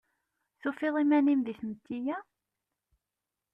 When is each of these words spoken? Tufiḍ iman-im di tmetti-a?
Tufiḍ 0.61 0.95
iman-im 1.03 1.41
di 1.45 1.53
tmetti-a? 1.59 2.17